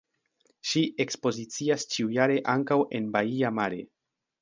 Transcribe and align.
Ŝi 0.69 0.81
ekspozicias 1.05 1.87
ĉiujare 1.93 2.41
ankaŭ 2.57 2.81
en 3.01 3.15
Baia 3.19 3.57
Mare. 3.63 3.83